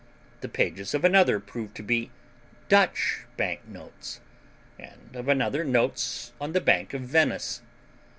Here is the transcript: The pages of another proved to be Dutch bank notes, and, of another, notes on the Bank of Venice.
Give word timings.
The 0.39 0.49
pages 0.49 0.95
of 0.95 1.05
another 1.05 1.39
proved 1.39 1.75
to 1.75 1.83
be 1.83 2.09
Dutch 2.69 3.19
bank 3.37 3.67
notes, 3.67 4.19
and, 4.79 5.15
of 5.15 5.27
another, 5.27 5.63
notes 5.63 6.33
on 6.41 6.53
the 6.53 6.59
Bank 6.59 6.95
of 6.95 7.01
Venice. 7.01 7.61